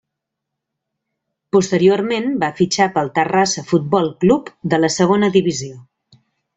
Posteriorment 1.57 2.27
va 2.45 2.51
fitxar 2.63 2.89
pel 2.97 3.13
Terrassa 3.21 3.67
Futbol 3.71 4.13
Club 4.27 4.53
de 4.75 4.85
la 4.85 4.95
segona 5.01 5.35
divisió. 5.41 5.83